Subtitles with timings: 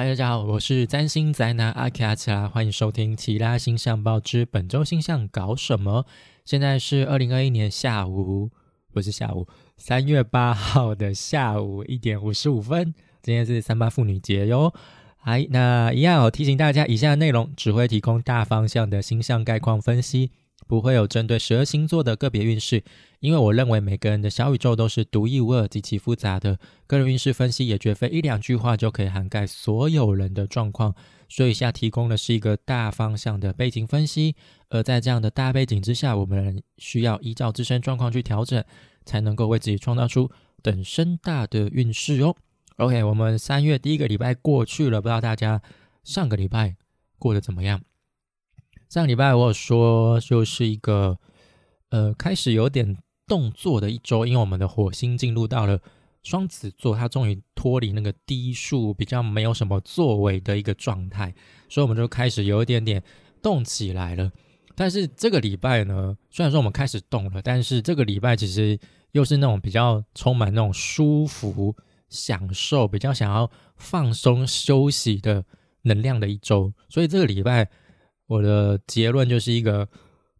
[0.00, 6.06] 嗨，大家好，我是占星宅男阿卡奇拉，欢迎收听《奇拉星象报》之本周星象搞什么？
[6.46, 8.48] 现在是二零二一年下午，
[8.94, 12.94] 不是下午，三月八号的下午一点五十五分。
[13.20, 14.72] 今天是三八妇女节哟。
[15.18, 20.30] 嗨，那一样哦，提醒大家，以下内容只会提供大方向的星象概况分析。
[20.70, 22.84] 不会有针对十二星座的个别运势，
[23.18, 26.60] 因为我认为每个人的小宇宙都是独一无二、极其复杂的。
[26.86, 30.94] 个人运势分析也绝非一两句话就可以涵盖所有人的状况，
[31.28, 34.36] 所以下提供的是一个大方向的背景分析。
[34.68, 38.64] 而在这样的大背景之下，我们需要依照自身状况去调整，
[39.04, 40.30] 才能够为自己创造出
[40.62, 42.36] 等身大的运势哦。
[42.76, 45.60] OK，我们三月第一个礼拜过去了，不知道大家
[46.04, 46.76] 上个礼拜
[47.18, 47.82] 过得怎么样？
[48.90, 51.16] 上礼拜我有说，就是一个
[51.90, 55.80] 呃开始有点动作的一周，因为我们的火星进入到了
[56.24, 61.32] 双子座，它终于脱离那个低速比较没有什么作为的一个状态，
[61.68, 63.00] 所以我们就开始有一点点
[63.40, 64.32] 动起来了。
[64.74, 68.76] 但是这个礼拜呢，虽然说我们开始动了，但是这个礼拜其实
[69.12, 71.76] 又是那种比较充满那种舒服、
[72.08, 75.44] 享受、比较想要放松休息的
[75.82, 77.70] 能量的一周，所以这个礼拜。
[78.30, 79.88] 我的结论就是一个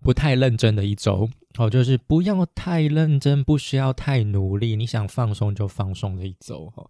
[0.01, 6.89] 不太认真的一周，哦，就是不要太认真，不需要太努力，你想放松就放松的一周，哈。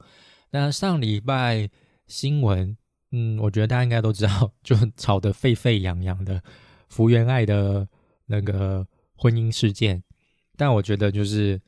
[0.51, 1.71] 那上礼拜
[2.07, 2.77] 新闻，
[3.13, 6.43] 嗯，我觉得大家应该都知道，就吵得沸沸扬扬的
[6.91, 7.89] 福原爱的
[8.27, 10.03] 那个婚姻事件，
[10.59, 11.59] 但我觉得就是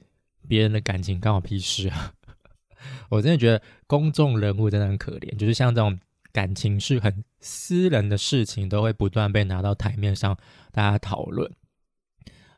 [0.46, 2.12] 别人的感情干我屁事啊！
[3.08, 5.98] 我真的觉得公众人物真的很可怜，就是像这种。
[6.34, 10.38] 感情是很私人的事情，都会不断被拿到台面上
[10.70, 11.50] 大家讨论。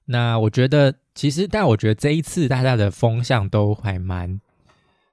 [0.05, 4.39] 那我觉得，其实，但我觉得这一次大家的风向都还蛮，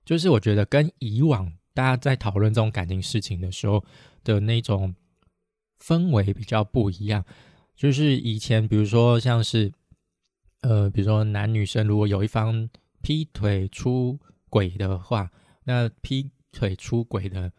[0.04, 3.84] 就是我觉得跟以往大家在讨论这种感情事情的时候
[4.24, 4.94] 的那种
[5.80, 7.24] 氛围比较不一样。
[7.74, 9.72] 就是以前，比如说像是，
[10.62, 12.70] 呃，比如说男女生如果有一方
[13.02, 15.32] 劈腿出轨的话，
[15.64, 17.52] 那劈腿出轨的。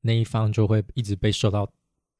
[0.00, 1.70] 那一方就会一直被受到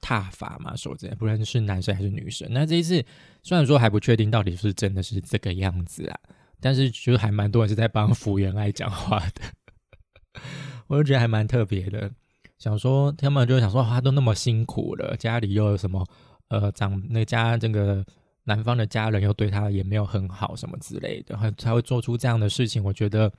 [0.00, 2.48] 挞伐嘛，说这不论是男生还是女生。
[2.50, 3.04] 那这一次
[3.42, 6.18] 虽然说还不确定到底是真的是这个样子啊，
[6.60, 10.40] 但是就是还蛮多人是在帮福原爱讲话的，
[10.88, 12.10] 我就觉得还蛮特别的。
[12.58, 16.06] 想说他们就想说，他都那么辛苦了，家里又有什么
[16.48, 18.04] 呃长那家这个
[18.44, 22.82] 男方的家人又对他也没有很好什么之类的，他才会做出这样的事情。
[22.82, 23.32] 我觉得。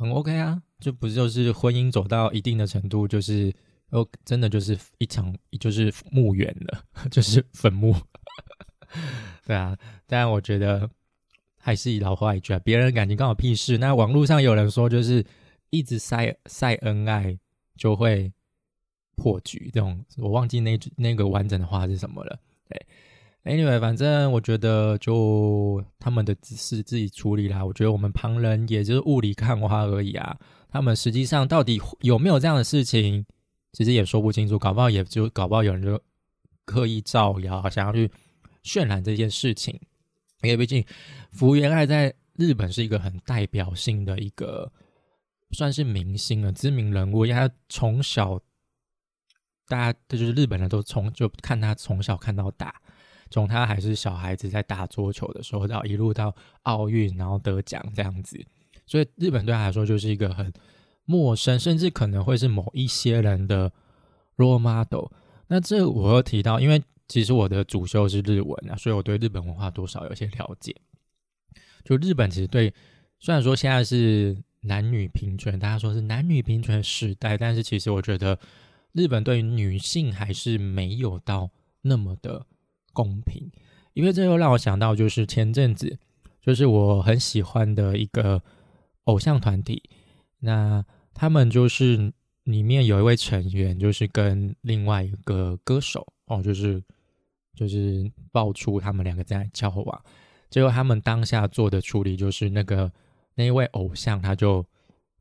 [0.00, 3.52] 很 OK 啊，就不就是婚姻走到一定的程度，就是
[3.90, 7.94] 哦，真的就是一场就是墓园了， 就是坟墓。
[9.46, 10.88] 对啊，但我觉得
[11.58, 13.78] 还是一老话一句啊，别人感情关我屁事。
[13.78, 15.24] 那网络上有人说，就是
[15.70, 17.38] 一直晒晒恩爱
[17.76, 18.32] 就会
[19.16, 22.38] 破局，这种我忘记那句那个完整的话是什么了。
[22.68, 22.86] 对。
[23.44, 27.64] Anyway，反正我觉得就他们的事自己处理啦。
[27.64, 30.38] 我觉得我们旁人也就是雾里看花而已啊。
[30.68, 33.24] 他们实际上到底有没有这样的事情，
[33.72, 34.58] 其实也说不清楚。
[34.58, 36.00] 搞不好也就搞不好有人就
[36.64, 38.10] 刻意造谣，想要去
[38.62, 39.80] 渲染这件事情。
[40.42, 40.84] 因为毕竟
[41.32, 44.70] 福原爱在日本是一个很代表性的一个
[45.50, 47.26] 算是明星了，知名人物。
[47.26, 48.38] 因为他从小
[49.66, 52.74] 大家就是日本人都从就看他从小看到大。
[53.30, 58.42] 从他还是小孩子在打桌球的时候，到一路到奥运，然后得奖这样子，
[58.88, 60.52] 所以日本对他来说就是一个很
[61.04, 63.70] 陌生，甚至可能会是某一些人的
[64.36, 65.12] role model。
[65.46, 70.74] 那这我又提到，因为其实我的主修是日文啊，所以我对日本文化多少有些了解。
[71.84, 72.72] 就日本其实对，
[73.20, 78.38] 虽然说现在是男女平权，大家说是男女平权时代，但是其实我觉得
[78.92, 81.50] 日本对女性还是没有到
[81.82, 82.46] 那么的。
[82.94, 83.48] 公平，
[83.92, 86.00] 因为这又让我想到，就是前阵子，
[86.42, 88.42] 就是我很喜欢的一个
[89.08, 89.82] 偶像团体，
[90.38, 92.12] 那他们就是
[92.44, 96.82] 里面有一位成员，就是跟另外一个歌手哦，就是
[97.54, 100.04] 就是爆出他们两个在交往，
[100.50, 102.92] 结果他们当下做的处理就是那个
[103.34, 104.64] 那一位偶像他就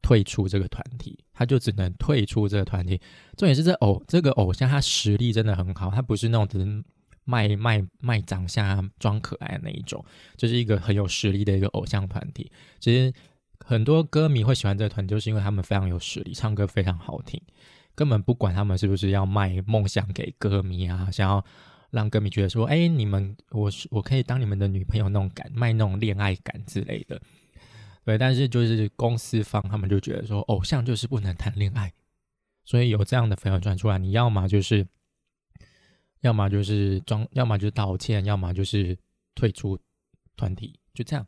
[0.01, 2.99] 退出这个团体，他就只能退出这个团体。
[3.35, 6.83] 重点是这偶这个偶像他实力真的很好，他不是那种只能。
[7.29, 10.01] 卖卖卖长相装可爱的那一种，
[10.37, 12.49] 就是一个很有实力的一个偶像团体。
[12.79, 13.11] 其实
[13.67, 17.37] 很多歌迷会喜欢这个团，就是因为他们非常有实力，唱歌非常好听，
[17.93, 21.43] 根本不管他们是不是要卖梦想给歌迷啊，想要
[21.89, 27.21] 让歌迷觉得说，哎，你们我是我可以当你们的女朋友那种感，卖那种恋爱感之类的。
[28.05, 31.91] 对，但是就是公司方他们就觉得说，偶像就是不能谈恋爱，
[32.63, 34.87] 所以有这样的粉传出来，你要么就是，
[36.21, 38.97] 要么就是装，要么就是道歉，要么就是
[39.35, 39.77] 退出
[40.37, 41.27] 团体，就这样。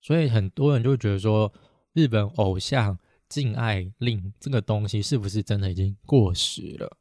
[0.00, 1.52] 所以很多人就觉得说，
[1.92, 2.98] 日本偶像
[3.28, 6.96] 敬爱令这个东西是不是真的已经过时了？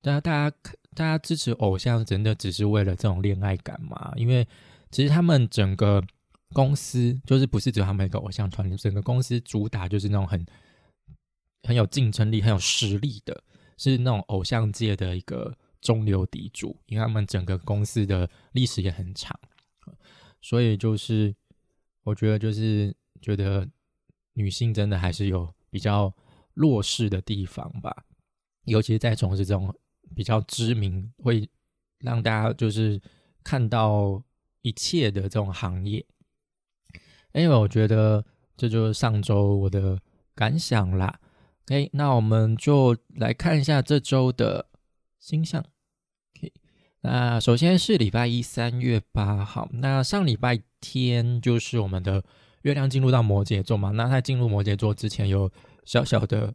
[0.00, 0.56] 大家，大家，
[0.94, 4.12] 大家支持偶像真的只是为了这种恋爱感吗？
[4.16, 4.46] 因为
[4.90, 6.02] 其实他们整个。
[6.54, 10.44] 公司就是不是只有他们一个偶像团体，整个公司主打就是那种很
[11.62, 13.42] 很有竞争力、很有实力的，
[13.78, 16.78] 是那种偶像界的一个中流砥柱。
[16.84, 19.34] 因为他们整个公司的历史也很长，
[20.42, 21.34] 所以就是
[22.04, 23.68] 我觉得就是觉得
[24.34, 26.12] 女性真的还是有比较
[26.54, 28.04] 弱势的地方吧，
[28.64, 29.74] 尤其是在从事这种
[30.14, 31.48] 比较知名，会
[31.98, 33.00] 让大家就是
[33.44, 34.22] 看到
[34.62, 36.04] 一切的这种行业。
[37.32, 38.24] 因为我觉得
[38.56, 39.98] 这就是上周我的
[40.34, 41.20] 感想啦。
[41.64, 44.68] OK，那我们就来看一下这周的
[45.18, 45.64] 星象。
[46.36, 46.52] OK，
[47.02, 49.68] 那首先是礼拜一，三月八号。
[49.72, 52.24] 那上礼拜天就是我们的
[52.62, 53.90] 月亮进入到摩羯座嘛。
[53.90, 55.50] 那在进入摩羯座之前，有
[55.84, 56.54] 小小的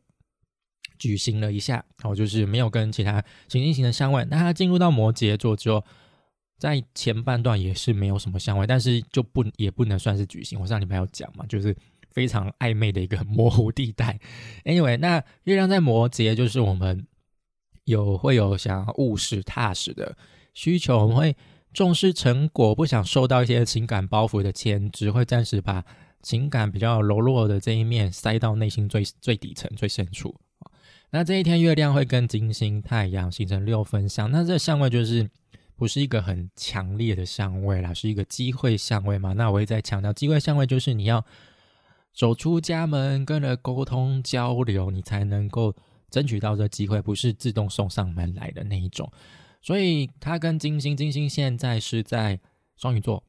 [0.97, 4.25] 举行了一下，然后就是没有跟其他行星型的相位。
[4.31, 5.83] 那它进入到摩羯座之后。
[6.59, 10.59] 在前半段也是没有什么相位，但是就不也不能算是举行。
[10.59, 11.77] 我上礼拜有讲嘛，就是
[12.09, 14.19] 非常暧昧的一个 模糊地带。
[14.65, 17.05] Anyway，那月亮在摩羯，就是我们
[17.83, 20.17] 有会有想要务实踏实的
[20.57, 21.37] 需求，我们会
[21.71, 25.85] 重视成果，不想受到一些情感包袱的牵制，会暂时把
[26.23, 30.35] 情感比较柔弱的这一面塞到内心最最底层、最深处。
[31.11, 35.29] 那这一天月亮会跟金星、太阳形成六分相，那这相位就是。
[35.79, 39.33] 不是一个很强烈的相位啦，是一个机会相位嘛？
[39.33, 41.23] 那我会再强调，机会相位就是你要
[42.15, 45.75] 走出家门，跟人沟通交流，你才能够
[46.09, 49.07] 争取到这机会，不是自动送上门来的那一种。
[49.67, 52.39] 所以它跟金星，金星现在是在
[52.77, 53.21] 双鱼座，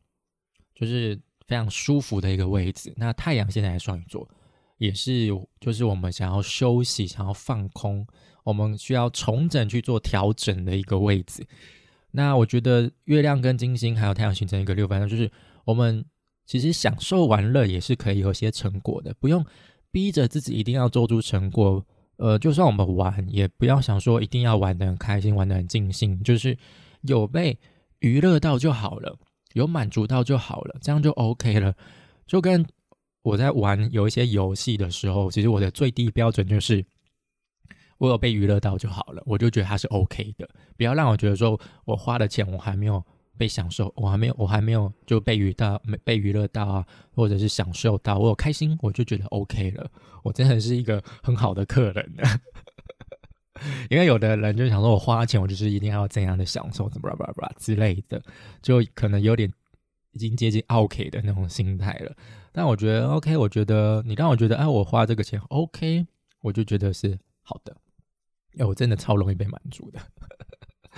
[0.73, 2.95] 就是非常舒服的一个位置。
[2.97, 4.29] 那太阳现在在双鱼座，
[4.77, 5.27] 也是
[5.59, 8.07] 就是我们想要休息、想要放空，
[8.45, 11.45] 我们需要重整去做调整的一个位置。
[12.13, 15.29] 那我觉得月亮跟金星还有太阳形成一个六分相，就是
[15.65, 16.05] 我们
[16.47, 19.45] 其实享受玩乐也是可以有些成果的，不用
[19.91, 21.85] 逼着自己一定要做出成果。
[22.19, 26.57] 呃，就算我们玩，也不要想说一定要玩的很开心，玩的很尽兴，就是
[27.01, 27.59] 有被
[28.01, 29.17] 娱乐到就好了，
[29.55, 31.75] 有满足到就好了，这样就 OK 了。
[32.27, 32.65] 就跟
[33.23, 36.85] 我在玩有一些游戏的时候，其实我的最低标准就是。
[37.99, 40.49] 我有被娱乐到就好了，我就觉得它是 OK 的。
[40.77, 43.05] 不要让我觉得说我花的钱我还没有
[43.39, 49.91] 被享受，我还没有我还没有就被娱到没被娱乐到啊，或者是享受到我有开心，我就觉得 OK 了。
[50.25, 52.13] 我真的是一个很好的客人，
[53.89, 58.21] 因为有的人就想说我花钱我就是一定要怎样的享受，怎么吧吧吧之类的，
[58.61, 59.51] 就可能有点
[60.13, 62.15] 已经接近 OK 的那种心态了。
[62.53, 66.07] 但我觉得 OK，我觉得你让我觉得哎，我花这个钱 OK，
[66.43, 67.77] 我就觉得是好的。
[68.59, 70.01] 哎，我真的超容易被满足的。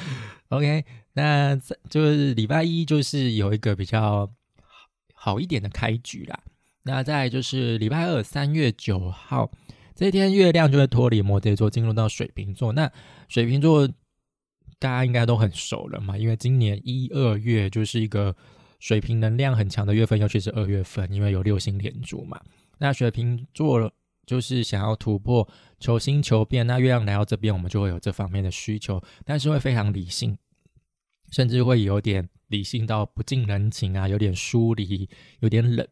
[0.51, 1.57] OK，那
[1.89, 4.31] 就是礼拜一就是有一个比较
[5.15, 6.41] 好一点的开局啦。
[6.83, 9.51] 那再就是礼拜二三月九号
[9.95, 12.73] 这一天，月亮就会脱离摩羯座，进入到水瓶座。
[12.73, 12.91] 那
[13.29, 13.87] 水瓶座
[14.79, 18.35] 大家应该都很熟了嘛，因为今年一二月就是一个
[18.79, 22.41] 水瓶能量很强的月份，尤其是二月份，因为有六星连珠嘛。
[22.79, 23.93] 那水瓶座。
[24.31, 25.49] 就是想要突破、
[25.81, 30.39] 求新求变，那月亮来到这边，我们就会有这方面的需求，但是会非常理性，
[31.33, 35.11] 甚至会有点理性到不近人情啊，有点疏离，
[35.41, 35.85] 有点冷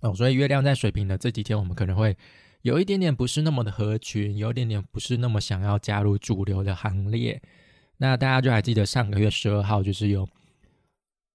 [0.00, 0.14] 哦。
[0.14, 2.16] 所以月亮在水瓶的这几天，我们可能会
[2.62, 7.38] 有一点点不是那么的合群，有一点点不是那么想要加入主流的行列。
[7.98, 10.26] 那大家就还记得上个月十二号，就是有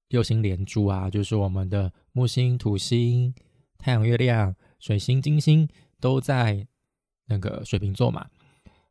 [0.08, 3.32] 六星连珠啊，就是我们的木星、土星、
[3.78, 4.56] 太阳、月亮。
[4.80, 5.68] 水星、金星
[6.00, 6.66] 都在
[7.26, 8.28] 那个水瓶座嘛，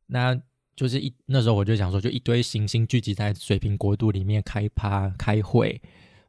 [0.07, 0.41] 那
[0.77, 5.81] 就是一那时候我就想说，就一堆行星聚集在水瓶国度里面开趴开会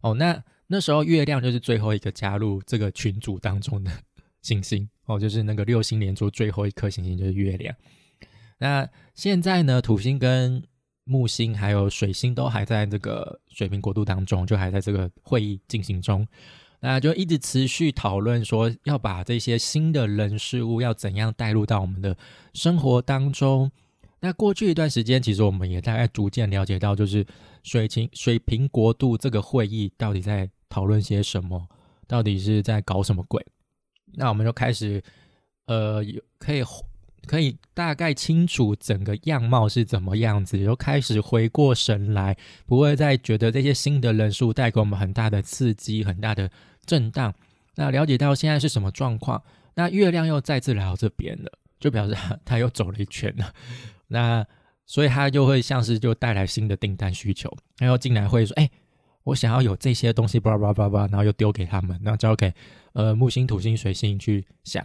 [0.01, 0.15] 哦。
[0.15, 3.91] 那那时候月亮就是最后一个加入这个群组当中的
[4.41, 7.75] 行星哦，就是那个六星连珠最后一颗行星就是月亮。
[8.57, 10.63] 那现在呢，土星跟
[11.03, 16.27] 木星还有水星都还在这个水瓶国度当中，就还在这个会议进行中。
[16.81, 22.15] 那就一直持续讨论说，要把这些新的人事物要怎样带入到我们的
[22.53, 23.71] 生活当中。
[24.21, 27.25] 那过去一段时间，其实我们也大概逐渐了解到，就是
[27.63, 31.67] 水平水平国度这个会议到底在讨论些什么，
[32.07, 33.45] 到底是在搞什么鬼。
[34.13, 35.01] 那我们就开始，
[35.67, 36.03] 呃，
[36.37, 36.61] 可以
[37.29, 46.49] 可以大概清楚整个样貌是怎么样子，又开始回过神来，不会再觉得这些新的人数带给我们很大的刺激、很大的
[46.87, 47.31] 震荡。
[47.75, 49.43] 那了解到现在是什么状况，
[49.75, 53.53] 那月亮又再次来到这边了，就表示他又走了一圈了。
[54.09, 54.43] 那
[54.87, 58.67] 所以他就会像是就带来新的订单需求，然后进来会说：“哎，
[59.25, 62.51] 我想要有这些东西，叭叭叭叭，然后又丢给他们，然后交给
[62.93, 64.83] 呃木星、土星、水星去想。”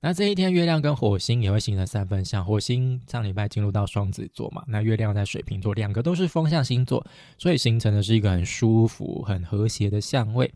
[0.00, 2.44] 那这一天，月亮跟火星也会形成三分相。
[2.44, 7.04] 火星上礼拜进入到双子座嘛，那月亮在水瓶座，两个都是风象星座，
[7.38, 10.52] 所以形成的是一个很舒服、很和谐的相位。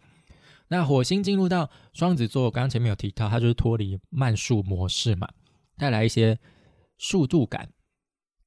[0.69, 5.27] 那火星进入到双子座，刚刚前面有提到，它就是脱离慢速模式嘛，
[5.77, 6.39] 带来一些
[6.99, 7.69] 速度感。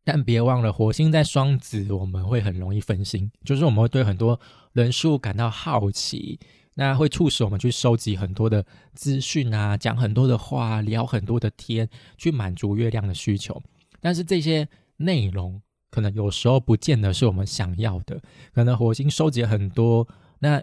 [0.05, 4.39] 但别忘了，火星在双子，我们会很容易分心，就是我们会对很多
[4.73, 6.39] 人事物感到好奇。
[6.75, 11.87] 那会促使我们去收集很多的资讯啊，讲很多的话，聊很多的天，
[12.17, 13.61] 去满足月亮的需求。
[14.01, 15.61] 但是这些内容
[15.91, 18.19] 可能有时候不见得是我们想要的。
[18.53, 20.07] 可能火星收集很多，
[20.39, 20.61] 那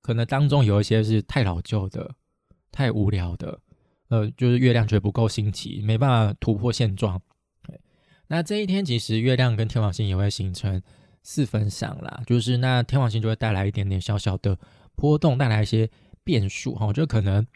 [0.00, 2.14] 可能当中有一些是太老旧的、
[2.70, 3.60] 太无聊的，
[4.08, 7.20] 呃，就是月亮觉得不够新奇，没办法突破现状。
[8.28, 10.82] 那这一天其实月亮跟天王星也会形成
[11.22, 14.58] 四分相啦，就是那天王星就会带来一点点小小的。
[14.94, 15.88] 波动带来一些
[16.24, 17.46] 变数哈，就可能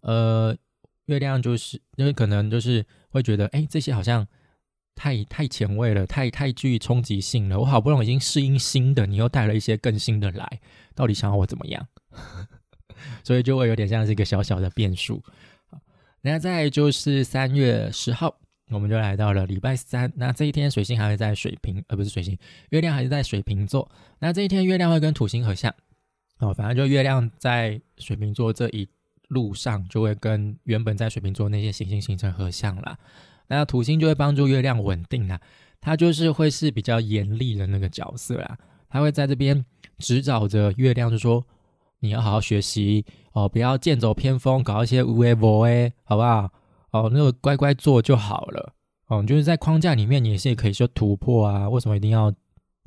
[0.00, 0.56] 呃，
[1.06, 4.26] 月亮就是因为可能就是会觉得，哎，这些好像
[4.94, 7.58] 太太前卫了，太太具冲击性了。
[7.60, 10.60] 我好不容易已经适应新的，你又带了一些更新的来，
[10.94, 11.86] 到底想要我怎么样？
[13.24, 15.22] 所以就会有点像是一个小小的变数。
[16.22, 18.36] 那再就是三月十号，
[18.68, 20.12] 我们就来到了礼拜三。
[20.16, 22.36] 那这一天水星还会在水瓶，而不是水星，
[22.70, 23.90] 月亮还是在水瓶座。
[24.18, 25.74] 那这一天月亮会跟土星合相。
[26.40, 28.88] 哦，反正就月亮在水瓶座这一
[29.28, 32.98] 路上，就会跟原本在水瓶座那些行星形成合相啦。
[33.46, 35.38] 那土星就会帮助月亮稳定啦，
[35.82, 38.58] 它就是会是比较严厉的那个角色啦。
[38.88, 39.64] 它会在这边
[39.98, 41.44] 指导着月亮，就说
[41.98, 46.50] 你要好好学习哦，不要剑走偏锋，搞一些无为无为，好不好？
[46.92, 48.72] 哦，那个乖乖做就好了。
[49.08, 51.68] 哦，就是在框架里面，你也是可以说突破啊。
[51.68, 52.32] 为什么一定要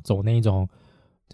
[0.01, 0.67] 走那种？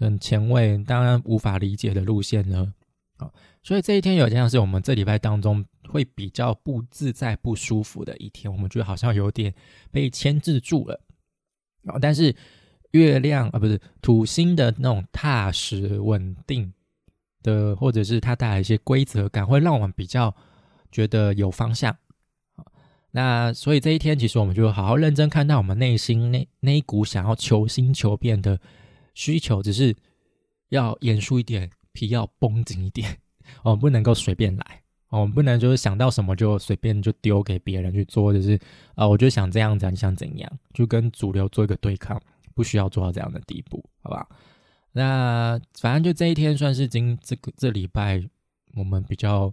[0.00, 2.72] 很前卫，当然无法理解的路线呢。
[3.18, 3.30] 啊，
[3.62, 9.54] 所以这一天有像是我们这礼拜当中会比较不自在、不舒服的一天，我们觉得好像有点
[9.90, 10.98] 被牵制住了。
[11.84, 12.34] 啊，但是
[12.92, 16.72] 月亮啊，不是土星的那种踏实稳定
[17.42, 20.34] 的，或者是它带来一些规则感，会让我们比较
[20.90, 21.94] 觉得有方向。
[23.10, 28.58] 那所以这一天其实我们就好好认真看待我们内心那那一股想要求新求变的。
[29.14, 29.94] 需求只是
[30.68, 33.18] 要严肃一点，皮要绷紧一点，
[33.62, 38.58] 我 们不能够随便来，我们不能就是想到什么就随便就丢给别人去做，就是
[38.94, 42.20] 啊，我就想这样子，你想怎样，就跟主流做一个对抗，
[42.54, 44.28] 不需要做到这样的地步，好吧？
[44.92, 48.20] 那反正就这一天算是今这个这礼拜
[48.74, 49.52] 我们比较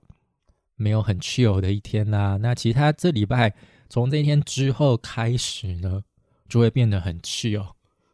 [0.76, 2.38] 没有很 chill 的一天啦。
[2.38, 3.54] 那其他这礼拜
[3.88, 6.04] 从这一天之后开始呢，
[6.50, 7.68] 就会变得很 chill。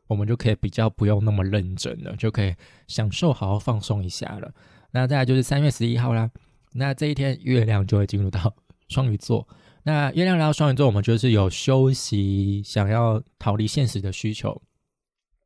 [0.08, 2.54] 我们就可以比较不用那么认真了，就可以
[2.88, 4.54] 享受好好放松一下了。
[4.92, 6.30] 那再来就是三月十一号啦，
[6.74, 8.56] 那这一天月亮就会进入到
[8.90, 9.48] 双鱼座。
[9.84, 14.62] 那月亮来到双鱼座，我们就是有休息、想要逃离现实的需求。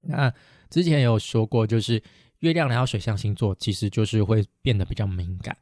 [0.01, 0.31] 那
[0.69, 2.01] 之前有说过，就是
[2.39, 5.57] 月亮来到水象星座，其实就是会变得比较敏感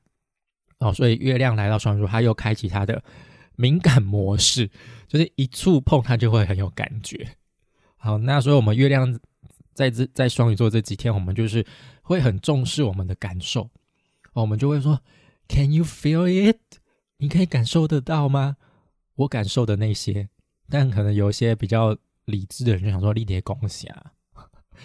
[0.80, 0.94] 哦。
[0.94, 3.02] 所以月亮来到双鱼座，它又开启它的
[3.56, 4.70] 敏感模式，
[5.08, 7.26] 就是一触碰它就会很有感觉。
[8.06, 9.20] 好，那所以我们月亮
[9.74, 11.66] 在这在双鱼座这几天，我们就是
[12.04, 13.68] 会很重视我们的感受，
[14.34, 15.02] 我们就会说
[15.48, 16.60] ，Can you feel it？
[17.18, 18.58] 你可以感受得到吗？
[19.16, 20.30] 我感受的那些，
[20.70, 24.12] 但可能有一些比较理智的人就想说，立叠恭喜啊，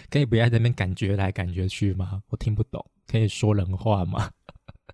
[0.09, 2.23] 可以不要在那边感觉来感觉去吗？
[2.29, 4.31] 我听不懂，可以说人话吗？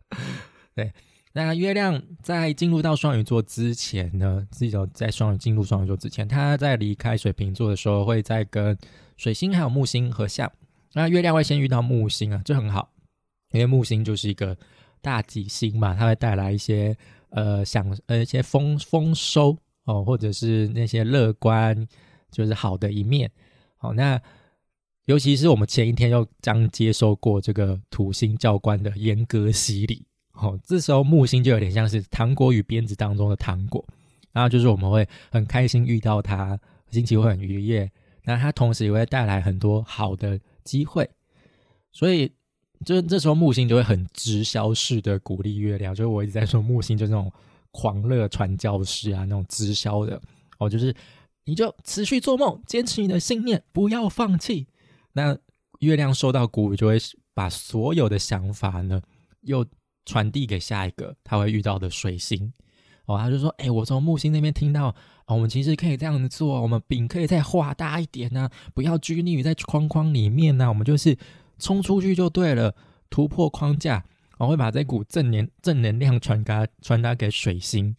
[0.76, 0.92] 对。
[1.38, 8.75] 那月亮在进入到双鱼座之前呢，自己在双鱼进入双鱼座之前，它在离开水瓶座的时候，会在跟
[9.17, 10.51] 水星还有木星合相。
[10.94, 12.89] 那月亮会先遇到木星啊，这很好，
[13.51, 14.58] 因为木星就是一个
[15.00, 16.98] 大吉星嘛，它会带来一些
[17.29, 21.88] 呃想呃一些丰丰收哦，或者是那些乐观，
[22.32, 23.29] 就是好的一面。
[23.77, 24.20] 好，那
[25.06, 30.03] 尤其是我们前一天又将接受过这个土星教官的严格洗礼。
[30.39, 33.84] 哦，这时候木星就有点像是糖果与鞭子当中的糖果，
[34.32, 36.58] 然后就是我们会很开心遇到它，
[36.91, 37.91] 心情会很愉悦。
[38.24, 41.10] 那它同时也会带来很多好的机会，
[41.91, 42.32] 所以
[42.86, 45.96] 就这时候木星就会很直销式的鼓励月亮。
[45.96, 47.32] 就是我一直在说木星，就那种
[47.72, 50.22] 狂热传教士啊，那种直销的
[50.60, 50.94] 哦，就是
[51.46, 54.67] 你就持续做梦，坚持你的信念，不要放弃。
[55.13, 55.38] 那
[55.79, 56.98] 月亮受到鼓舞，就会
[57.34, 59.01] 把所有的想法呢，
[59.41, 59.65] 又
[60.08, 62.52] 传递给下一个他会遇到的水星。
[63.06, 64.94] 哦，他就说：“哎，我从木星那边听到，
[65.28, 71.18] 我们其实可以这样子做，我们饼可以再画大一点呢，不要拘泥于在框框里面呢，我们就是
[71.58, 72.76] 冲出去就对了，
[73.10, 74.04] 突破框架，
[74.40, 77.96] 我会把这股正能正能量传达传达给水星。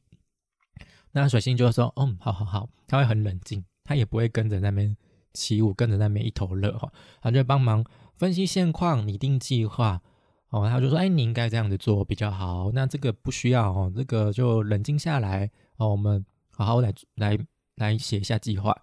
[1.13, 4.95] 那水星就会说：嗯，好好好，他会很冷静，他也不会跟着那边
[5.33, 7.83] 起舞，跟着那边一头热哈，他就帮忙
[8.19, 10.03] 分析现况，拟定计划。”
[10.51, 12.71] 哦，他就说：“哎，你应该这样子做比较好。
[12.73, 17.39] 那这个不需要哦，这个就冷静下来哦，我们好好来来
[17.75, 18.75] 来写一下计划。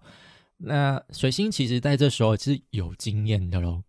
[0.58, 3.82] 那水星其实在这时候是有经验的喽，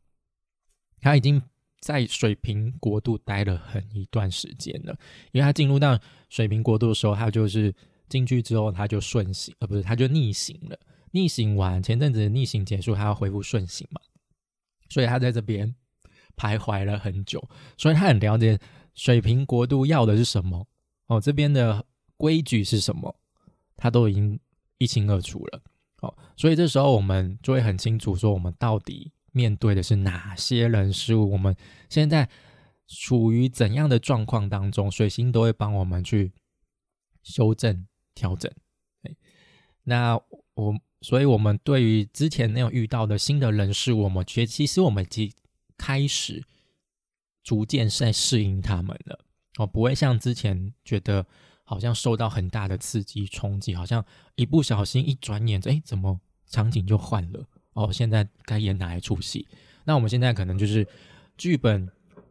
[1.02, 1.40] 他已经
[1.80, 4.98] 在水瓶国度待了很一段时间了。
[5.32, 7.72] 因为他进入到水瓶国度的时候，他就是
[8.10, 10.80] 进去之后他就顺行，呃，不是，他就逆行了。
[11.12, 14.02] 逆行完前阵子逆行结束，他要恢复顺行嘛，
[14.90, 15.76] 所以他在这边。”
[16.38, 17.44] 徘徊了很久，
[17.78, 18.58] 所以他很了解
[18.94, 20.66] 水平国度要的是什么。
[21.08, 23.14] 哦，这边的规矩是什么，
[23.76, 24.40] 他都已经
[24.78, 25.62] 一清二楚了。
[26.02, 31.56] 哦，所以这时候我们就会很清楚说，我们到底面对的是哪些人事物，我们
[31.90, 32.30] 现在
[32.88, 36.34] 处于怎样的状况当中，水星都会帮我们去
[37.24, 38.52] 修正调整。
[39.84, 40.20] 那
[40.56, 45.34] 我，所以我们对于之前那种遇到的新的人事物，我们觉其实我们其
[45.78, 46.44] 开始
[47.44, 49.20] 逐渐在适应他们了
[49.58, 51.26] 哦，不会像之前觉得
[51.64, 54.04] 好像受到很大的刺激冲击，好像
[54.36, 57.92] 一不小心一转眼，哎，怎么场景就换了哦？
[57.92, 59.48] 现在该演哪一出戏？
[59.84, 60.88] 那我们现在可能就是
[61.38, 61.90] 剧本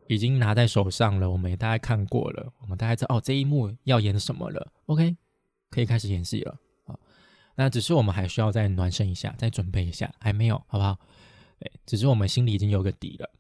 [0.08, 4.72] 已经拿在手上了，我们也大概看过了，我们大概知道哦这一幕要演什么了。
[4.86, 5.16] OK，
[5.70, 6.96] 可以开始演戏了啊。
[7.56, 10.98] 那只是我们还需要再暖身一下，再准备一下，还没有，好不好？
[11.58, 13.30] 对，只是我们心里已经有个底了。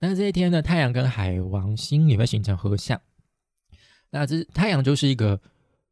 [0.00, 3.00] 那这一天呢，太阳跟海王星也会形成合相。
[4.10, 5.40] 那这太阳就是一个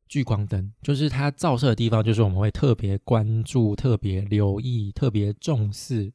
[0.07, 6.13] 聚光灯，就是它照射的地方，就是我们会特别关注、特别留意、特别重视、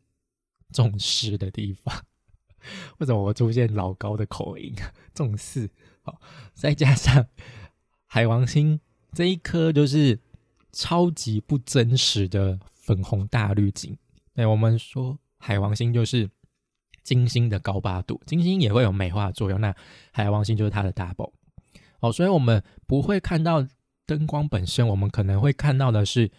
[0.71, 2.03] 重视的地方。
[2.99, 4.75] 为什么我出现老高的口音？
[5.15, 5.69] 重视
[6.03, 6.21] 好，
[6.53, 7.27] 再加上
[8.05, 8.79] 海王星
[9.13, 10.19] 这一颗，就是
[10.71, 13.97] 超级不真实的粉红大滤镜。
[14.35, 15.17] 对，我们说。
[15.39, 16.29] 海王星就是
[17.03, 19.61] 金星的高八度，金星也会有美化作用。
[19.61, 19.73] 那
[20.11, 21.31] 海王星就是它的 double
[22.01, 23.65] 哦，所以我们不会看到
[24.05, 26.29] 灯光本身，我们可能会看到的是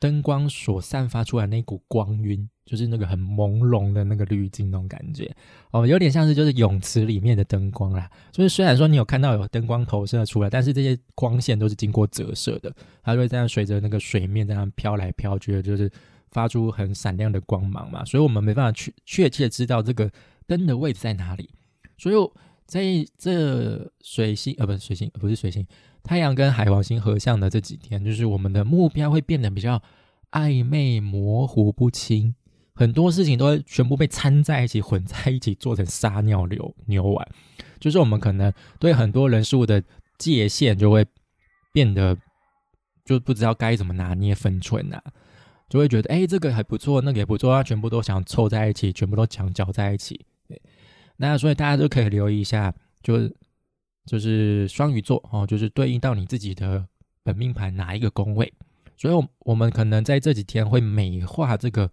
[0.00, 5.30] 灯光所散发出来那股光晕，就是那个很朦胧的那个滤镜那种感觉
[5.70, 8.10] 哦，有点像是就是泳池里面的灯光啦。
[8.30, 15.90] 就是虽然说你有看到有灯光投射出来，但是这些光线都是经过折射的，它就会这样随着那个水面这样飘来飘去的，就是。
[16.32, 20.10] 发出很闪亮的光芒嘛，所以我们没办法去确切知道这个
[20.46, 21.50] 灯的位置在哪里。
[21.96, 22.16] 所以
[22.66, 22.82] 在
[23.16, 25.64] 这水星呃不是水星不是水星，
[26.02, 29.80] 太阳跟海王星合相的这几天，就是我们的目标会变得比较
[30.30, 32.34] 暧昧模糊不清，
[32.74, 37.28] 很多事情都会全部被掺在一起混在一起做成撒尿牛牛丸，
[37.78, 39.82] 就是我们可能对很多人事物的
[40.18, 41.04] 界限就会
[41.72, 42.16] 变得
[43.04, 45.00] 就不知道该怎么拿捏分寸呐。
[45.72, 50.22] 就会觉得，哎，这个还不错，那个也不错，他全部都想凑在一起，全部都想搅在一起。
[51.16, 53.26] 那所以大家都可以留意一下，就
[54.04, 56.86] 就是双鱼座哦，就是对应到你自己的
[57.22, 58.52] 本命盘哪一个宫位。
[58.98, 61.90] 所以，我我们可能在这几天会美化这个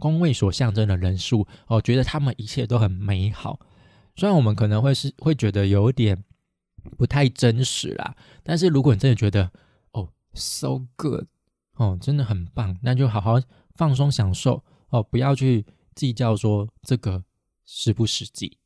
[0.00, 3.60] 宫位所象征的人数哦，觉得他们一切都很美好。
[4.16, 6.24] 虽然我们可能会是会觉得有点
[6.98, 9.52] 不太真实啦，但是如果你真的觉得
[9.92, 11.26] 哦，so good。
[11.80, 13.40] 哦，真的很棒，那就好好
[13.74, 15.64] 放松享受哦，不要去
[15.94, 17.24] 计较说这个
[17.64, 18.58] 实不实际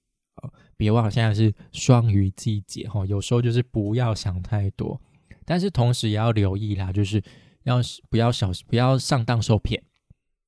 [0.42, 0.52] 哦。
[0.76, 5.00] 别忘了现在是双鱼季节哈，有时候就是不要想太多，
[5.44, 7.22] 但是同时也要留意啦，就是
[7.62, 9.80] 要是不要小不要上当受骗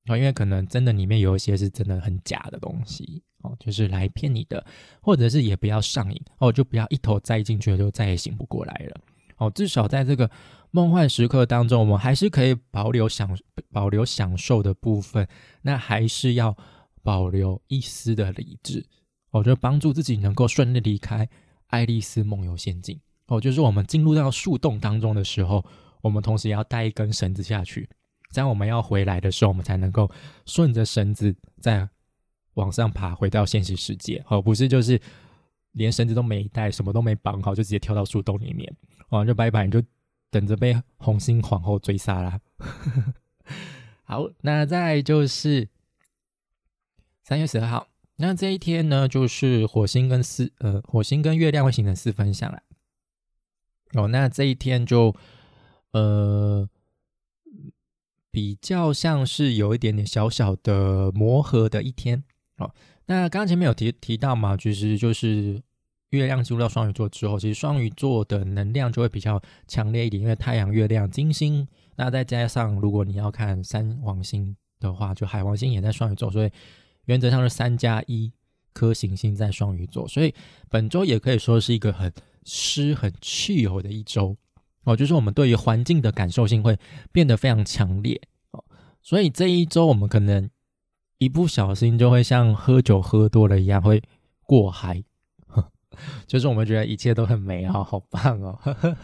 [0.07, 4.65] 哦，因为可能真的里面有一些是真的很假的东西哦，就是来骗你的，
[5.01, 8.99] 或者是也不要上瘾哦，就不要一头栽进去就再也醒不过来了
[9.37, 10.29] 哦，至少在这个。
[10.69, 13.35] 梦幻时刻当中，我们还是可以保留享
[13.71, 15.25] 保留享受的部分，
[15.61, 16.55] 那还是要
[17.01, 18.85] 保留一丝的理智，
[19.31, 21.27] 哦，就帮助自己能够顺利离开
[21.67, 22.99] 爱丽丝梦游仙境。
[23.27, 25.65] 哦，就是我们进入到树洞当中的时候，
[26.01, 27.89] 我们同时也要带一根绳子下去，
[28.33, 30.11] 这样我们要回来的时候，我们才能够
[30.45, 31.87] 顺着绳子再
[32.55, 34.23] 往上爬，回到现实世界。
[34.27, 34.99] 哦，不是就是
[35.71, 38.71] 连绳子都没带，什么都没绑好，就直接跳到树洞里面，
[39.09, 39.83] 哦，就拜拜，你就。
[40.29, 42.41] 等着被红心皇后追杀啦。
[44.03, 45.69] 好，那再就是
[47.23, 52.61] 三月十二号，那这一天呢，就是火星跟四呃火星跟月亮会形成四分相啦。
[53.93, 55.15] 哦，那这一天就
[55.91, 56.69] 呃
[58.29, 62.21] 比较像是有一点点小小的磨合的一天。
[62.57, 65.63] 哦，那刚刚前面有提提到嘛，其实就是
[66.09, 76.51] 月亮进入到双鱼座之后，其实双鱼座的能量就会比较强烈一点，因为太阳、月亮、金星，那再加上如果你要看三王星的话，就海王星也在双鱼座，所以
[77.05, 78.31] 原则上是三加一
[78.73, 80.33] 颗行星在双鱼座，所以
[80.69, 82.11] 本周也可以说是一个很
[82.45, 84.35] 湿、很气候的一周
[84.83, 86.77] 哦，就是我们对于环境的感受性会
[87.11, 88.63] 变得非常强烈哦，
[89.01, 90.49] 所以这一周我们可能。
[91.19, 94.03] 一不小心就会像喝酒喝多了一样，会
[94.43, 95.03] 过嗨，
[96.27, 98.59] 就是我们觉得一切都很美好，好棒哦，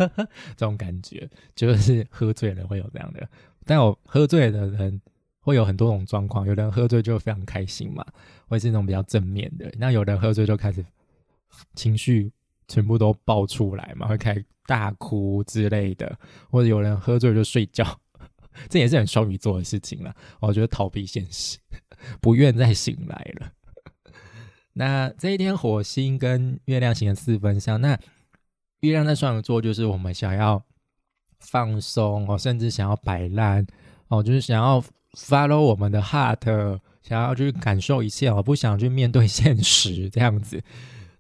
[0.56, 3.28] 这种感觉就是喝醉了会有这样的。
[3.66, 5.02] 但我喝醉的人
[5.40, 8.06] 会有很多种状况，有人喝醉就非常开心嘛，
[8.48, 10.86] 会是那种比较正面的；那有人喝醉就开始
[11.76, 12.32] 情绪
[12.68, 16.18] 全部都爆出来嘛，会开大哭之类的，
[16.50, 18.00] 或者有人喝醉就睡觉。
[18.70, 21.58] 这也是很双鱼座的事情了，我觉得逃避现实，
[22.22, 23.52] 不愿再醒来了。
[24.74, 27.98] 那这一天，火星跟月亮形成四分相，那
[28.82, 30.64] 月亮在双鱼座，就是我们想要
[31.40, 33.66] 放松哦，甚至想要摆烂
[34.08, 34.84] 哦，就是想要
[35.14, 40.62] follow 我们的 heart，想要去感受一切哦，不想去面对现实这样子。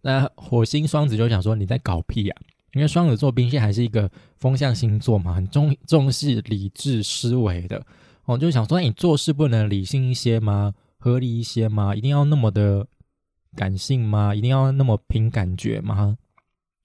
[0.01, 2.35] 那火星双子就想说，你在搞屁呀？
[2.73, 7.85] 因为双子座冰线还是一个风象星座嘛，很重重视理智思维的。
[8.25, 10.73] 我就想说，你做事不能理性一些吗？
[10.97, 11.95] 合理一些吗？
[11.95, 12.87] 一定要那么的
[13.55, 14.33] 感性吗？
[14.33, 16.17] 一定要那么凭感觉吗？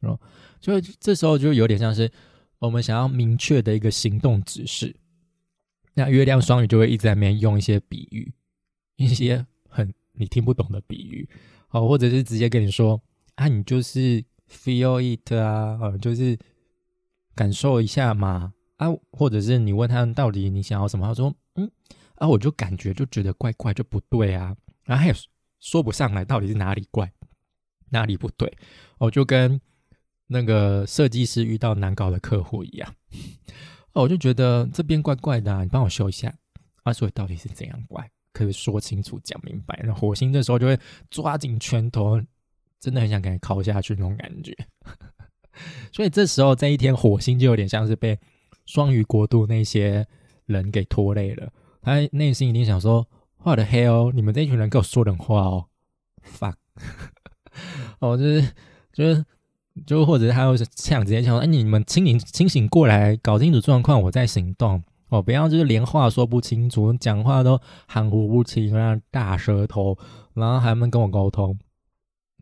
[0.01, 0.19] 哦，
[0.61, 2.11] 就这时候就有点像是
[2.59, 4.95] 我们想要明确的一个行动指示。
[5.95, 8.33] 那月亮双鱼就会一直在那边用一些比喻，
[8.97, 11.29] 一些很你听不懂的比喻，
[11.71, 13.01] 哦，或者是直接跟你说
[13.35, 14.25] 啊，你就是。
[14.51, 16.39] Feel it 啊，就是
[17.35, 21.71] 感受一下嘛，啊，或者是你问他们到底你想要什么，他说，嗯，
[22.15, 25.15] 啊，我就感觉就觉得怪怪，就不对啊，然后还有
[25.61, 27.13] 说不上来到底是哪里怪，
[27.91, 28.57] 哪里不对，
[28.99, 29.61] 哦，就跟
[30.27, 32.95] 那个设计师遇到难搞的客户一样，
[33.93, 36.35] 哦，我就觉得这边怪怪的，你帮我修一下，
[36.83, 40.79] 啊，所以到底是怎样怪，可以说清楚讲明白，那火星这时候就会
[41.11, 42.21] 抓紧拳头。
[42.81, 44.57] 真的很想给你敲下去那种感觉，
[45.93, 48.17] 所以这时候这一天火星就有点像是被
[48.67, 50.07] 双鱼国度那些
[50.47, 53.05] 人给拖累了，他内心一定想说
[53.39, 55.67] ：“画的黑哦，你们这一群人给我说人话哦
[56.23, 56.55] ，fuck！”
[58.01, 58.53] 哦，就是
[58.93, 59.25] 就是
[59.87, 69.97] 就或者他会这直接讲：“哎，你们清醒清醒过来，搞清楚状况，我再行动哦，不要就是连话说不清楚，讲话都含糊不清，像大舌头，
[70.35, 71.59] 然后还没跟我沟通。”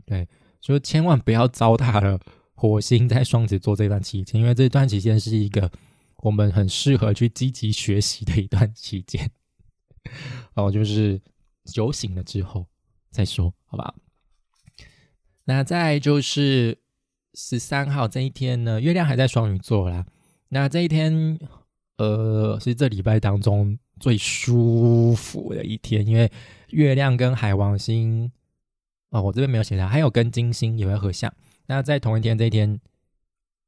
[0.05, 0.27] 对，
[0.61, 2.19] 就千万不要糟蹋了
[2.55, 5.71] 火星在双子座这段期间，因为这段期间是一个
[6.19, 9.31] 我们很适合去积极学习的一段期间。
[10.57, 11.21] 哦，就是
[11.65, 12.67] 酒醒了之后
[13.11, 13.95] 再说，好吧？
[15.45, 16.77] 那再就是
[17.35, 20.05] 十三号这一天呢，月亮还在双鱼座啦。
[20.49, 21.39] 那这一天，
[21.99, 26.31] 呃，是这礼拜当中最舒服的一天，因为
[26.71, 28.33] 月亮跟海王星。
[29.11, 31.33] 哦，我这边没有写到，还有跟金星也会合相。
[31.67, 32.81] 那在同一天这一天，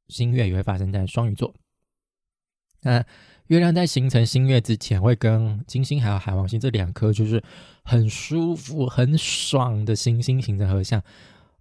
[0.09, 1.55] 新月也会发生在双鱼座。
[2.81, 3.05] 那
[3.49, 7.43] 月亮在形成新月之前，会跟金星还有海王星这两颗就是
[7.83, 11.01] 很舒服、很爽的行星形成合相。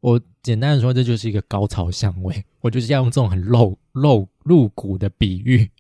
[0.01, 2.45] 我简单的说，这就是一个高潮相位。
[2.61, 5.71] 我就是要用这种很露露露骨的比喻，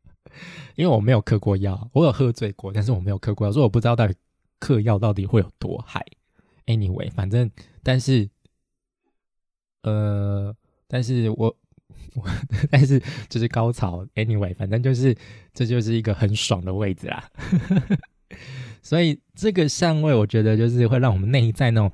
[0.76, 4.14] 因为我没有嗑过药，我有喝醉过，但是我没有嗑过药，所以我不知道到底
[4.60, 6.04] 嗑药到底会有多嗨。
[6.66, 7.50] Anyway，反正，
[7.82, 8.28] 但是，
[9.80, 10.54] 呃，
[10.86, 11.56] 但是我，我，
[12.70, 14.06] 但是就是高潮。
[14.14, 15.16] Anyway，反正就是，
[15.52, 17.28] 这就是一个很爽的位置啦。
[18.82, 21.90] 所以这个相位，我觉得就是会让我们内在那种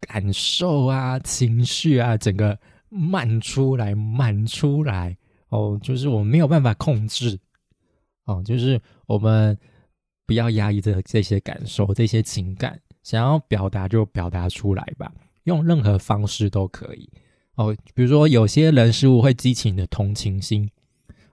[0.00, 5.16] 感受啊、情绪啊，整个漫出来、满出来。
[5.48, 7.38] 哦，就是我们没有办法控制。
[8.24, 9.58] 哦，就是我们
[10.26, 12.78] 不要压抑这这些感受、这些情感。
[13.02, 15.10] 想要表达就表达出来吧，
[15.44, 17.08] 用任何方式都可以
[17.58, 17.76] 哦。
[17.94, 20.70] 比如说，有些人事物会激起你的同情心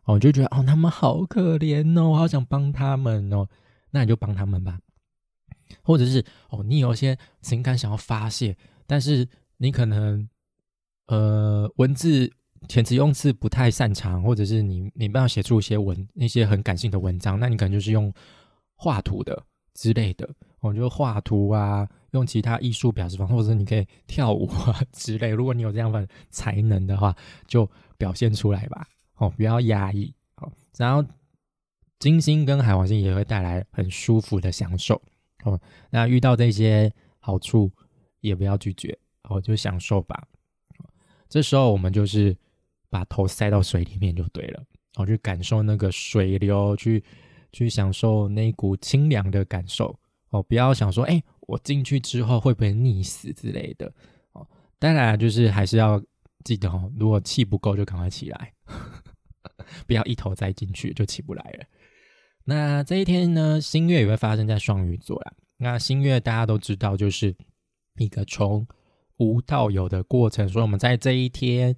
[0.04, 3.48] 哦，就觉得哦，他们好可怜哦，我好想帮他们哦，
[3.92, 4.78] 那你就帮他们吧。
[5.82, 10.28] 或者是哦，你有些情感想要发泄，但是你可能
[11.08, 12.32] 呃文字
[12.68, 18.14] 填词用字不太擅长，或者是你没办法写出一些文那些很感性的文章，那你可能就是用
[18.76, 25.30] 画图的之类的，我就画图啊，用其他艺术表示方式，或者你可以跳舞啊之类。
[25.30, 30.13] 如果你有这样的才能的话，就表现出来吧，哦，不要压抑。
[30.36, 31.08] 好，然后
[31.99, 35.01] 金星跟海王星也会带来很舒服的享受。
[35.43, 37.71] 哦，那遇到这些好处，
[38.21, 40.25] 也不要拒绝，哦，就享受吧。
[41.28, 42.36] 这时候我们就是
[42.89, 44.63] 把头塞到水里面就对了，
[44.95, 47.04] 哦，去感受那个水流，去
[47.51, 49.97] 去享受那股清凉的感受。
[50.30, 53.92] 哦，不要想说，哎，我进去之后会不会溺死之类的。
[54.34, 54.48] 哦，
[54.80, 56.02] 当然就是还是要
[56.44, 58.54] 记得哦，如果气不够就赶快起来，
[59.88, 61.66] 不要一头栽进去就起不来了。
[62.44, 65.34] 那这一天呢，新月也会发生在双鱼座啦。
[65.58, 67.36] 那新月大家都知道，就是
[67.98, 68.68] 一个从
[69.18, 71.76] 无到有的过程，所以我们在这一天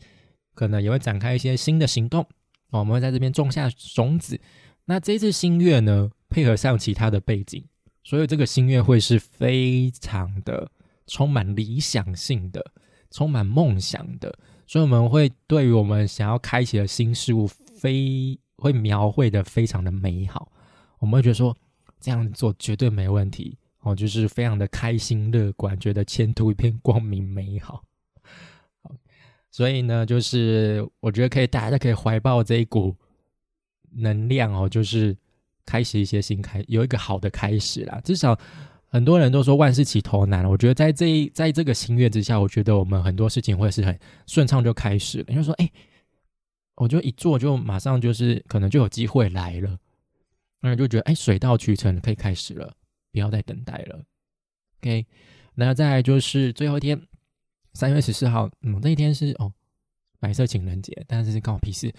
[0.54, 2.28] 可能也会展开一些新的行动。
[2.72, 4.40] 我们会在这边种下种子。
[4.86, 7.64] 那这次新月呢，配合上其他的背景，
[8.08, 10.72] 所以这个新月会是非常的
[11.08, 12.72] 充满理想性的，
[13.12, 14.34] 充满梦想的。
[14.66, 20.50] 所以我们会对于我们想要开启的新事物，非会描绘的非常的美好。
[21.00, 21.54] 我们会觉得说
[22.00, 27.84] 这样做绝对没问题哦，就是非常的开心乐观，觉得前途一片光明美好。
[29.52, 32.96] 所以呢，就是我觉得可以，大家可以怀抱这一股
[33.92, 35.18] 能量哦，就是
[35.68, 38.02] 开始一些新开，有一个好的开始啦。
[38.04, 38.36] 至少
[38.88, 45.26] 很多人都说万事起头难，我觉得在这一在这个新月之下，我觉得我们很多事情会是很顺畅就开始了。
[45.26, 45.70] 就说哎，
[46.76, 49.78] 我就一做就马上就是可能就有机会来了。
[50.62, 52.74] 那就觉得哎，水到渠成，可以开始了，
[53.12, 54.02] 不要再等待了。
[54.80, 55.06] OK，
[55.54, 57.00] 那再来就是最后一天，
[57.74, 59.52] 三月十四号，嗯，那一天是哦，
[60.20, 61.94] 白色情人节，但是是关我屁事。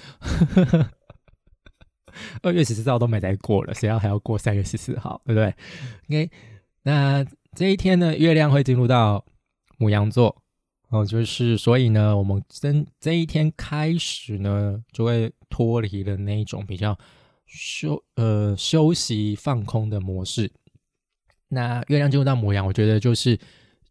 [2.42, 5.54] 二月十四号都没再过了，谁要还要过三月十四号，对不对
[6.08, 6.30] ？OK，
[6.82, 9.24] 那这一天呢，月亮会进入到
[9.78, 10.42] 母羊座，
[10.90, 16.98] 哦，就是所以呢，我们真这一天开始呢，就会脱离了那一种比较。
[17.50, 20.52] 休呃休息放空的模式，
[21.48, 23.40] 那月亮进入到母羊，我觉得就是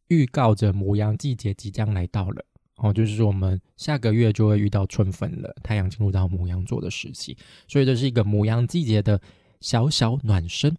[0.09, 2.45] 预告着母羊季节即将来到了
[2.77, 7.35] 哦，就是说我们下个月就会遇到春分了，太阳进入到母羊座的时期，
[7.67, 9.19] 所以这是一个母羊季节的
[9.59, 10.75] 小小暖身。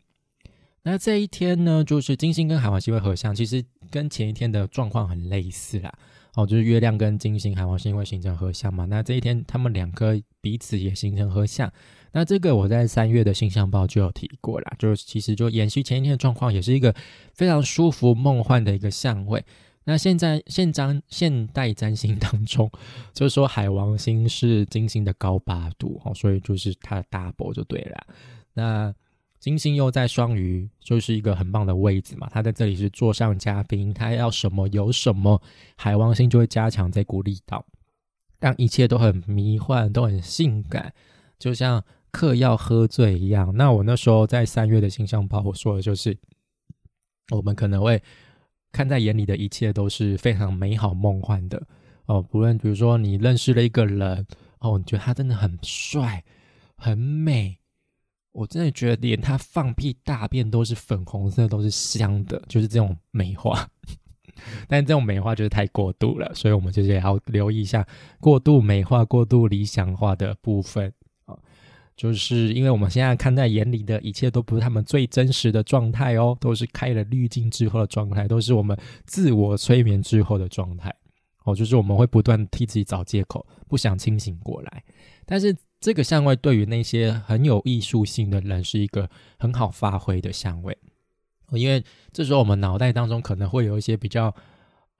[0.82, 5.92] 那这一天呢，就是金星跟海王星会合相，其实跟前一天的状况很类似啦。
[6.34, 8.84] 哦，就是月亮跟金星、海王星会形成合相嘛？
[8.84, 11.70] 那这一天他们两个彼此也形成合相。
[12.12, 16.94] 那这个我在三月的星象报就有提过啦，就是其实就延续前一天的状况，也是一个
[17.34, 19.44] 非常舒服梦幻的一个相位。
[19.88, 22.70] 那现在现占现代占星当中，
[23.14, 28.06] 就是说海王星是金星的高八度哦，所以就是它的大伯就对了。
[28.52, 28.94] 那
[29.40, 32.28] 金星又在双鱼，就是一个很棒的位置嘛。
[32.30, 35.40] 他在这里是座上嘉宾，他要什么有什么，
[35.74, 37.64] 海王星就会加强这股力道，
[38.38, 40.92] 让一切都很迷幻，都很性感，
[41.38, 41.82] 就像。
[42.10, 46.16] 嗑药喝醉一样，那我那时候在三月的星象报，我说的就是，
[47.30, 48.02] 我们可能会
[48.72, 51.62] 看在眼里的一切都是非常美好梦幻的
[52.06, 52.22] 哦。
[52.22, 54.26] 不论比如说你认识了一个人
[54.60, 56.24] 哦，你觉得他真的很帅、
[56.76, 57.58] 很美，
[58.32, 63.68] 我真的觉得连他放屁大便都是粉红色，都是香的，就是这种美化。
[64.68, 67.84] 但这种美化就是太过度了，所以我们就是要留意一下
[68.20, 70.92] 过度美化、过度理想化的部分。
[71.98, 80.94] 就是因为我们现在看在眼里的一切都不是他们最真实的状态哦，都是开了滤镜之后的状态，都是我们自我催眠之后的状态
[81.42, 81.56] 哦。
[81.56, 84.84] 就是我们会不断替自己找借口，不想清醒过来。
[85.26, 90.78] 但是这个相位对于那些很有艺术性的人是一个很好发挥的相位，
[91.50, 91.82] 因为
[92.12, 94.32] 这时候我们脑袋当中可能会有一些比较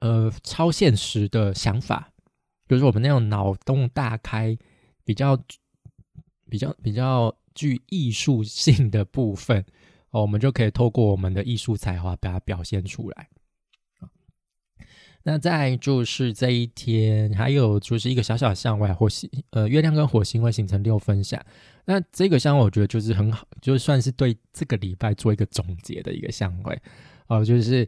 [0.00, 2.10] 呃超现实的想法，
[2.68, 4.58] 就是我们那种脑洞大开
[5.04, 5.40] 比较。
[6.50, 9.64] 比较比较具艺术性的部分
[10.10, 13.28] 哦，我们就可以透过我们的艺术才华把它表现出来。
[15.24, 21.44] 那再就是这一天，还有就是一个小小的相位，火星呃月亮跟火星会形成六分相。
[21.84, 26.80] 那这个相位我觉得就是很好，就算是对这个礼拜做一个总结的一个相位
[27.26, 27.86] 哦，就是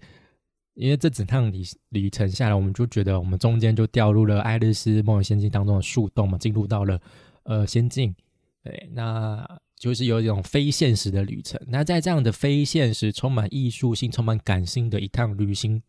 [0.74, 7.00] 因为这整趟旅旅程下来，我们就觉得我们中间就掉入了《爱丽丝梦游仙境》当中的树洞嘛，进入到了
[7.44, 8.14] 呃仙境。
[8.62, 11.60] 对，那就是有一种非现实的旅程。
[11.66, 15.82] 那在这样的非现实、充满艺术性、充满感性的一趟旅行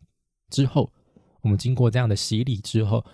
[0.48, 0.90] 之后，
[1.42, 3.04] 我们经过这样的洗礼之后，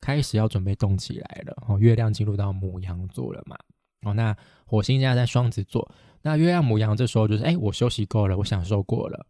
[0.00, 1.56] 开始要准备动起来了。
[1.68, 3.56] 哦，月亮进入到母羊座了嘛。
[4.02, 5.86] 哦，那火星现在在双子座，
[6.22, 9.26] 那月亮母羊这时候就是，哎，我休息够了，我享受过了，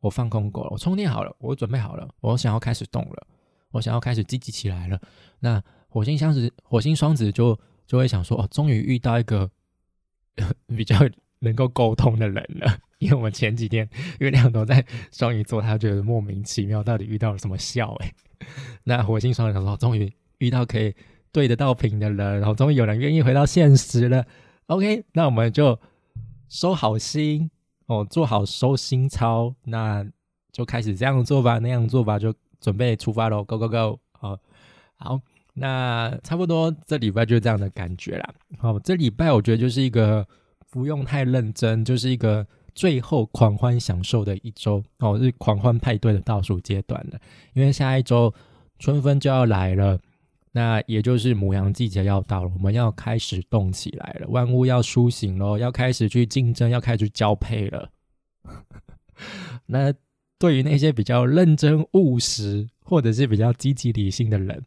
[0.00, 3.26] 我放空够了，我充电好了，我准备好了，我想要开始动了，
[3.70, 5.00] 我想要开始积极起来了。
[5.38, 9.50] 那火星双子，火星双子就就会想说，哦，终于遇到一个
[10.76, 10.96] 比较
[11.38, 12.78] 能够沟通的人了。
[12.98, 13.88] 因为我们前几天
[14.20, 17.94] 月亮都在双鱼座，他觉得莫名其妙，到底遇到了什么笑？
[18.00, 18.12] 哎，
[18.84, 20.94] 那火星双子说，终于遇到可以。
[21.32, 24.24] 对得到屏的人，然后终于有人愿意回到现实了。
[24.68, 25.78] OK，那我们就
[26.48, 27.50] 收好心
[27.84, 30.02] 哦，做好收心操，那
[30.50, 34.00] 就开始这样做吧，那样做吧，就准备出发喽，Go Go Go！
[34.12, 34.38] 好，
[34.94, 35.20] 好，
[35.58, 38.34] 那差不多这礼拜就是这样的感觉啦。
[38.58, 40.26] 好，这礼拜我觉得就是一个
[40.70, 47.18] 不用太认真，就是一个最后狂欢享受的一周哦，是狂欢派对的倒数阶段了，
[47.54, 48.32] 因为下一周
[48.78, 49.98] 春分就要来了。
[50.52, 57.90] 那也就是母羊季节要到了，我们要开始动起来了，万物要苏醒喽，要开始去竞争，要开始去交配了。
[59.66, 59.92] 那
[60.38, 64.64] 对于那些比较认真务实，或者是比较积极理性的人，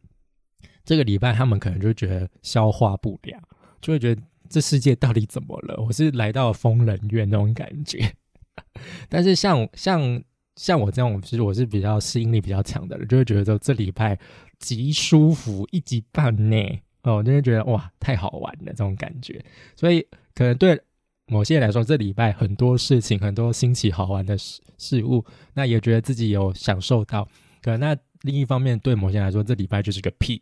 [0.90, 3.40] 这个礼拜他们可能就觉得消化不良，
[3.80, 5.80] 就会觉得这世界到底怎么了？
[5.86, 8.12] 我是来到疯人院那种感觉。
[9.08, 10.20] 但是像像
[10.56, 14.18] 像我这样，其实我是比较适应力比较强的人，就会觉得说这礼拜。
[14.58, 16.58] 极舒服，一级半呢
[17.04, 19.42] 哦，就会觉得哇，太好玩了这种感觉。
[19.74, 20.78] 所以可能对
[21.28, 25.24] 某些人来说，这礼拜很多事情，很多新奇好玩的事事物，
[25.54, 27.26] 那也觉得自己有享受到。
[27.62, 30.42] 可那另一方面，对某些人来说，这礼拜就是个屁，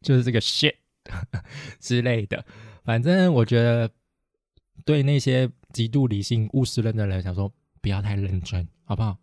[0.00, 0.74] 就是这个 shit
[1.80, 2.44] 之类的。
[2.84, 3.90] 反正我觉得，
[4.84, 9.18] 对那些极度理性务实人的人，想说不要太认真，好不好？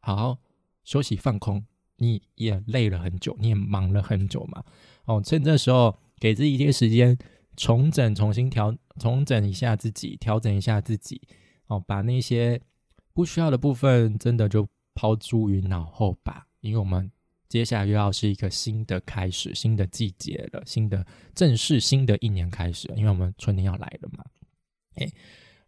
[0.00, 0.38] 好好
[0.84, 1.64] 休息放空。
[2.00, 4.62] 你也累了很久，你也忙了很久嘛？
[5.06, 7.18] 哦，趁这时候给自己一些时间
[7.56, 11.20] 重整、重新调、重整一下自己，调整一下自己。
[11.66, 12.62] 哦，把那些
[13.12, 16.46] 不需要的部分真的就抛诸于脑后吧。
[16.60, 17.10] 因为我们
[17.48, 22.92] 接下来又要是一个新的开始、新的季节了，新的正式新的一年开始。
[22.96, 24.24] 因为我们春天要来了嘛。
[24.96, 25.06] 哎，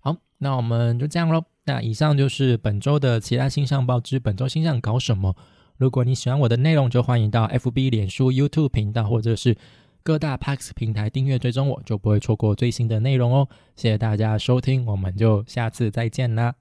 [0.01, 1.45] 好，那我们就这样喽。
[1.65, 5.37] 那以上就是本周的其他星象报之本周星象搞什么。
[5.77, 9.57] 如果你喜欢我的内容，就欢迎到 FB、脸书、YouTube 频道或者是
[10.03, 13.49] 各大 Pax 平台订阅追踪我，就不会错过最新的内容哦。
[13.77, 16.55] 谢谢大家收听，我们就下次再见啦。